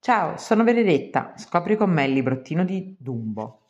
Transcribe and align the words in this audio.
Ciao, 0.00 0.36
sono 0.38 0.62
Benedetta. 0.62 1.34
Scopri 1.36 1.76
con 1.76 1.90
me 1.90 2.04
il 2.04 2.12
librottino 2.12 2.64
di 2.64 2.96
Dumbo. 2.98 3.66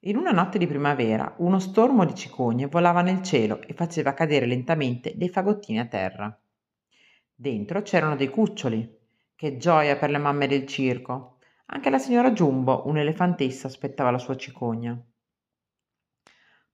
In 0.00 0.16
una 0.16 0.32
notte 0.32 0.58
di 0.58 0.66
primavera, 0.66 1.32
uno 1.38 1.58
stormo 1.60 2.04
di 2.04 2.14
cicogne 2.14 2.66
volava 2.66 3.00
nel 3.00 3.22
cielo 3.22 3.62
e 3.62 3.72
faceva 3.72 4.14
cadere 4.14 4.46
lentamente 4.46 5.16
dei 5.16 5.28
fagottini 5.28 5.78
a 5.78 5.86
terra. 5.86 6.38
Dentro 7.32 7.82
c'erano 7.82 8.16
dei 8.16 8.28
cuccioli. 8.28 8.96
Che 9.34 9.56
gioia 9.56 9.96
per 9.96 10.10
le 10.10 10.18
mamme 10.18 10.48
del 10.48 10.66
circo. 10.66 11.38
Anche 11.66 11.88
la 11.88 11.98
signora 11.98 12.32
Giumbo, 12.32 12.82
un'elefantessa, 12.88 13.68
aspettava 13.68 14.10
la 14.10 14.18
sua 14.18 14.36
cicogna. 14.36 15.00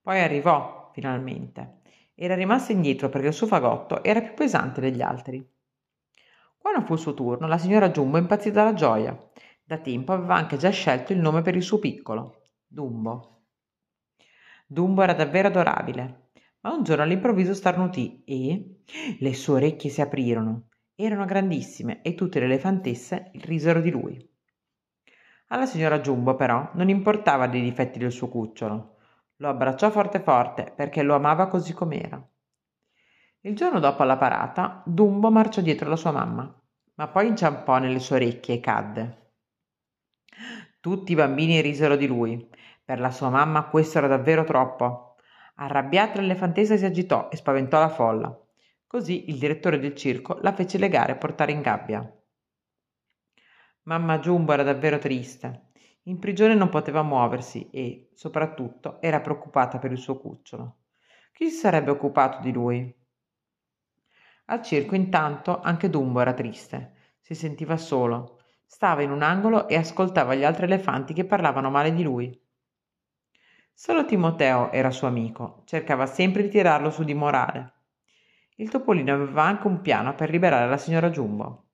Poi 0.00 0.20
arrivò, 0.20 0.90
finalmente. 0.94 1.82
Era 2.14 2.34
rimasta 2.34 2.72
indietro 2.72 3.10
perché 3.10 3.28
il 3.28 3.34
suo 3.34 3.46
fagotto 3.46 4.02
era 4.02 4.22
più 4.22 4.34
pesante 4.34 4.80
degli 4.80 5.02
altri. 5.02 5.53
Quando 6.64 6.80
fu 6.86 6.94
il 6.94 6.98
suo 6.98 7.12
turno, 7.12 7.46
la 7.46 7.58
signora 7.58 7.90
Giumbo 7.90 8.16
impazzì 8.16 8.50
dalla 8.50 8.72
gioia. 8.72 9.14
Da 9.62 9.76
tempo 9.76 10.12
aveva 10.12 10.36
anche 10.36 10.56
già 10.56 10.70
scelto 10.70 11.12
il 11.12 11.18
nome 11.18 11.42
per 11.42 11.54
il 11.54 11.62
suo 11.62 11.78
piccolo, 11.78 12.40
Dumbo. 12.66 13.42
Dumbo 14.66 15.02
era 15.02 15.12
davvero 15.12 15.48
adorabile, 15.48 16.30
ma 16.60 16.72
un 16.72 16.82
giorno 16.82 17.02
all'improvviso 17.02 17.52
starnutì 17.52 18.24
e 18.24 18.80
le 19.18 19.34
sue 19.34 19.56
orecchie 19.56 19.90
si 19.90 20.00
aprirono. 20.00 20.68
Erano 20.94 21.26
grandissime 21.26 22.00
e 22.00 22.14
tutte 22.14 22.38
le 22.38 22.46
elefantesse 22.46 23.30
risero 23.42 23.82
di 23.82 23.90
lui. 23.90 24.30
Alla 25.48 25.66
signora 25.66 26.00
Giumbo, 26.00 26.34
però, 26.34 26.70
non 26.76 26.88
importava 26.88 27.46
dei 27.46 27.60
difetti 27.60 27.98
del 27.98 28.10
suo 28.10 28.28
cucciolo. 28.30 28.96
Lo 29.36 29.48
abbracciò 29.50 29.90
forte 29.90 30.18
forte 30.18 30.72
perché 30.74 31.02
lo 31.02 31.14
amava 31.14 31.46
così 31.46 31.74
com'era. 31.74 32.26
Il 33.46 33.54
giorno 33.54 33.78
dopo 33.78 34.02
alla 34.02 34.16
parata, 34.16 34.82
Dumbo 34.86 35.30
marciò 35.30 35.60
dietro 35.60 35.90
la 35.90 35.96
sua 35.96 36.12
mamma, 36.12 36.50
ma 36.94 37.08
poi 37.08 37.26
inciampò 37.26 37.76
nelle 37.76 37.98
sue 37.98 38.16
orecchie 38.16 38.54
e 38.54 38.60
cadde. 38.60 39.32
Tutti 40.80 41.12
i 41.12 41.14
bambini 41.14 41.60
risero 41.60 41.96
di 41.96 42.06
lui. 42.06 42.48
Per 42.82 42.98
la 42.98 43.10
sua 43.10 43.28
mamma 43.28 43.68
questo 43.68 43.98
era 43.98 44.06
davvero 44.06 44.44
troppo. 44.44 45.16
Arrabbiata 45.56 46.22
l'elefantessa 46.22 46.78
si 46.78 46.86
agitò 46.86 47.28
e 47.30 47.36
spaventò 47.36 47.78
la 47.78 47.90
folla. 47.90 48.34
Così 48.86 49.28
il 49.28 49.36
direttore 49.38 49.78
del 49.78 49.94
circo 49.94 50.38
la 50.40 50.54
fece 50.54 50.78
legare 50.78 51.12
e 51.12 51.16
portare 51.16 51.52
in 51.52 51.60
gabbia. 51.60 52.24
Mamma 53.82 54.20
Giumbo 54.20 54.54
era 54.54 54.62
davvero 54.62 54.96
triste. 54.96 55.72
In 56.04 56.18
prigione 56.18 56.54
non 56.54 56.70
poteva 56.70 57.02
muoversi 57.02 57.68
e, 57.68 58.08
soprattutto, 58.14 59.02
era 59.02 59.20
preoccupata 59.20 59.78
per 59.78 59.92
il 59.92 59.98
suo 59.98 60.16
cucciolo. 60.16 60.76
Chi 61.30 61.50
si 61.50 61.56
sarebbe 61.58 61.90
occupato 61.90 62.40
di 62.40 62.50
lui? 62.50 63.02
Al 64.46 64.62
circo 64.62 64.94
intanto 64.94 65.60
anche 65.60 65.88
Dumbo 65.88 66.20
era 66.20 66.34
triste. 66.34 67.14
Si 67.20 67.34
sentiva 67.34 67.78
solo. 67.78 68.40
Stava 68.66 69.00
in 69.00 69.10
un 69.10 69.22
angolo 69.22 69.68
e 69.68 69.76
ascoltava 69.76 70.34
gli 70.34 70.44
altri 70.44 70.64
elefanti 70.64 71.14
che 71.14 71.24
parlavano 71.24 71.70
male 71.70 71.94
di 71.94 72.02
lui. 72.02 72.42
Solo 73.72 74.04
Timoteo 74.04 74.70
era 74.70 74.90
suo 74.90 75.08
amico, 75.08 75.62
cercava 75.64 76.06
sempre 76.06 76.42
di 76.42 76.48
tirarlo 76.48 76.90
su 76.90 77.04
di 77.04 77.14
morale. 77.14 77.72
Il 78.56 78.68
topolino 78.68 79.14
aveva 79.14 79.44
anche 79.44 79.66
un 79.66 79.80
piano 79.80 80.14
per 80.14 80.30
liberare 80.30 80.68
la 80.68 80.76
signora 80.76 81.10
Giumbo. 81.10 81.70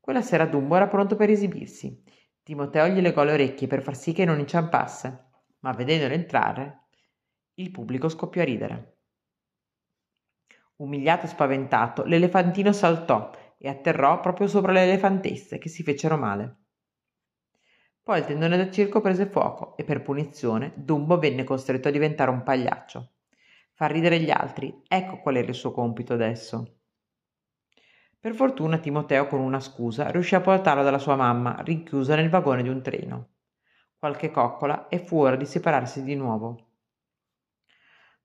Quella 0.00 0.22
sera 0.22 0.46
Dumbo 0.46 0.76
era 0.76 0.88
pronto 0.88 1.14
per 1.14 1.30
esibirsi. 1.30 2.02
Timoteo 2.42 2.88
gli 2.88 3.00
legò 3.00 3.22
le 3.22 3.32
orecchie 3.32 3.68
per 3.68 3.82
far 3.82 3.96
sì 3.96 4.12
che 4.12 4.24
non 4.24 4.38
inciampasse, 4.40 5.30
ma 5.60 5.72
vedendolo 5.72 6.12
entrare, 6.12 6.88
il 7.54 7.70
pubblico 7.70 8.08
scoppiò 8.08 8.42
a 8.42 8.44
ridere. 8.44 8.95
Umiliato 10.76 11.24
e 11.24 11.28
spaventato, 11.28 12.04
l'elefantino 12.04 12.72
saltò 12.72 13.30
e 13.58 13.68
atterrò 13.68 14.20
proprio 14.20 14.46
sopra 14.46 14.72
le 14.72 14.82
elefantesse, 14.82 15.58
che 15.58 15.68
si 15.68 15.82
fecero 15.82 16.16
male. 16.16 16.56
Poi 18.02 18.18
il 18.18 18.24
tendone 18.26 18.56
da 18.56 18.70
circo 18.70 19.00
prese 19.00 19.26
fuoco 19.26 19.76
e 19.76 19.84
per 19.84 20.02
punizione 20.02 20.72
Dumbo 20.76 21.18
venne 21.18 21.44
costretto 21.44 21.88
a 21.88 21.90
diventare 21.90 22.30
un 22.30 22.42
pagliaccio. 22.42 23.14
Far 23.72 23.90
ridere 23.90 24.20
gli 24.20 24.30
altri, 24.30 24.82
ecco 24.86 25.20
qual 25.20 25.36
era 25.36 25.48
il 25.48 25.54
suo 25.54 25.72
compito 25.72 26.12
adesso. 26.12 26.80
Per 28.20 28.34
fortuna 28.34 28.78
Timoteo 28.78 29.26
con 29.26 29.40
una 29.40 29.60
scusa 29.60 30.10
riuscì 30.10 30.34
a 30.34 30.40
portarlo 30.40 30.82
dalla 30.82 30.98
sua 30.98 31.16
mamma, 31.16 31.60
rinchiusa 31.62 32.14
nel 32.16 32.28
vagone 32.28 32.62
di 32.62 32.68
un 32.68 32.82
treno. 32.82 33.28
Qualche 33.96 34.30
coccola 34.30 34.88
e 34.88 34.98
fu 34.98 35.20
ora 35.20 35.36
di 35.36 35.46
separarsi 35.46 36.02
di 36.02 36.14
nuovo. 36.14 36.65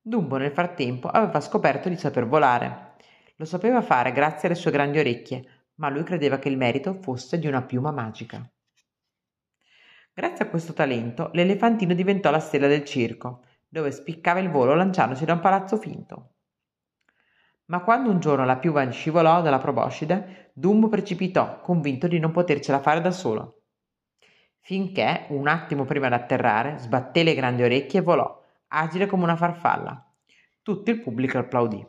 Dumbo 0.03 0.38
nel 0.38 0.51
frattempo 0.51 1.09
aveva 1.09 1.39
scoperto 1.39 1.88
di 1.88 1.95
saper 1.95 2.25
volare. 2.25 2.95
Lo 3.35 3.45
sapeva 3.45 3.84
fare 3.84 4.12
grazie 4.12 4.47
alle 4.47 4.57
sue 4.57 4.72
grandi 4.72 4.97
orecchie, 4.97 5.69
ma 5.75 5.89
lui 5.89 6.01
credeva 6.01 6.39
che 6.39 6.50
il 6.50 6.57
merito 6.57 6.95
fosse 6.95 7.38
di 7.38 7.45
una 7.45 7.62
piuma 7.62 7.91
magica. 7.91 8.44
Grazie 10.11 10.45
a 10.45 10.50
questo 10.50 10.73
talento, 10.73 11.29
l'elefantino 11.34 11.94
diventò 11.94 12.31
la 12.31 12.40
stella 12.40 12.66
del 12.66 12.84
circo, 12.84 13.44
dove 13.67 13.91
spiccava 13.91 14.40
il 14.40 14.50
volo 14.50 14.73
lanciandosi 14.73 15.23
da 15.23 15.34
un 15.34 15.40
palazzo 15.40 15.78
finto. 15.78 16.31
Ma 17.66 17.84
quando 17.84 18.09
un 18.09 18.19
giorno 18.19 18.44
la 18.44 18.57
piuma 18.57 18.90
scivolò 18.90 19.44
dalla 19.44 19.59
proboscide, 19.59 20.50
Dumbo 20.53 20.90
precipitò, 20.90 21.61
convinto 21.61 22.07
di 22.07 22.17
non 22.17 22.31
potercela 22.31 22.79
fare 22.79 23.01
da 23.01 23.11
solo. 23.11 23.66
Finché, 24.61 25.28
un 25.29 25.47
attimo 25.47 25.85
prima 25.85 26.07
di 26.07 26.16
atterrare, 26.16 26.79
sbatté 26.79 27.22
le 27.22 27.35
grandi 27.35 27.61
orecchie 27.61 28.00
e 28.00 28.03
volò, 28.03 28.41
agile 28.74 29.06
come 29.06 29.24
una 29.24 29.36
farfalla. 29.36 30.14
Tutto 30.62 30.92
il 30.92 31.02
pubblico 31.02 31.38
applaudì. 31.38 31.86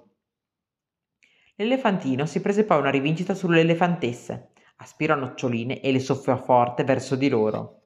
L'elefantino 1.56 2.26
si 2.26 2.41
prese 2.41 2.65
poi 2.65 2.78
una 2.78 2.91
rivincita 2.91 3.34
sulle 3.34 3.60
elefantesse, 3.60 4.53
aspirò 4.76 5.15
noccioline 5.15 5.81
e 5.81 5.93
le 5.93 6.00
soffiò 6.00 6.37
forte 6.37 6.82
verso 6.84 7.15
di 7.15 7.28
loro. 7.28 7.82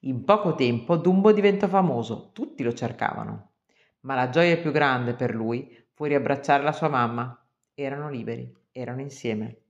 In 0.00 0.24
poco 0.24 0.54
tempo 0.54 0.96
Dumbo 0.96 1.32
diventò 1.32 1.68
famoso, 1.68 2.30
tutti 2.32 2.62
lo 2.62 2.72
cercavano. 2.72 3.52
Ma 4.00 4.14
la 4.14 4.28
gioia 4.28 4.58
più 4.58 4.70
grande 4.70 5.14
per 5.14 5.34
lui 5.34 5.86
fu 5.92 6.04
riabbracciare 6.04 6.62
la 6.62 6.72
sua 6.72 6.88
mamma. 6.88 7.46
Erano 7.74 8.10
liberi, 8.10 8.52
erano 8.70 9.00
insieme. 9.00 9.62